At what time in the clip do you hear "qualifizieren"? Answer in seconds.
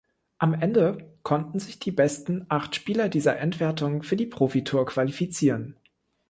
4.87-5.77